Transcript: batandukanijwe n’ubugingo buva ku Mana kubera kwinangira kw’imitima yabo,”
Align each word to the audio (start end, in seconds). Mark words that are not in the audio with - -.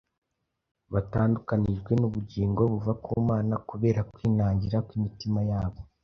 batandukanijwe 0.93 1.91
n’ubugingo 1.99 2.61
buva 2.71 2.93
ku 3.03 3.11
Mana 3.29 3.53
kubera 3.69 3.99
kwinangira 4.13 4.77
kw’imitima 4.87 5.39
yabo,” 5.51 5.79